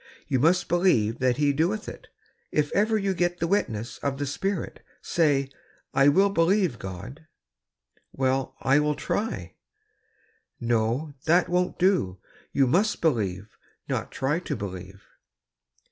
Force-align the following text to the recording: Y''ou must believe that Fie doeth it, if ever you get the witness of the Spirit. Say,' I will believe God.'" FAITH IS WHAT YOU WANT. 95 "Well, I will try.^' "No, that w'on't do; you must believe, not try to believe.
Y''ou 0.31 0.41
must 0.41 0.67
believe 0.67 1.19
that 1.19 1.35
Fie 1.35 1.53
doeth 1.53 1.87
it, 1.87 2.07
if 2.51 2.71
ever 2.73 2.97
you 2.97 3.13
get 3.13 3.37
the 3.37 3.45
witness 3.45 3.99
of 3.99 4.17
the 4.17 4.25
Spirit. 4.25 4.81
Say,' 4.99 5.47
I 6.01 6.07
will 6.07 6.31
believe 6.31 6.79
God.'" 6.79 7.19
FAITH 7.19 7.19
IS 7.19 7.19
WHAT 8.15 8.25
YOU 8.25 8.31
WANT. 8.31 8.39
95 8.39 8.53
"Well, 8.63 8.73
I 8.73 8.79
will 8.79 8.95
try.^' 8.95 9.53
"No, 10.59 11.13
that 11.25 11.45
w'on't 11.45 11.77
do; 11.77 12.17
you 12.51 12.65
must 12.65 12.99
believe, 12.99 13.55
not 13.87 14.11
try 14.11 14.39
to 14.39 14.55
believe. 14.55 15.03